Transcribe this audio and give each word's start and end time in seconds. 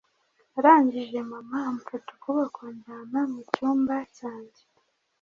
Arangije, 0.57 1.17
mama 1.31 1.57
amfata 1.71 2.09
ukuboko 2.15 2.59
anjyana 2.69 3.19
mu 3.31 3.41
cyumba 3.53 3.95
cyanjye. 4.17 4.61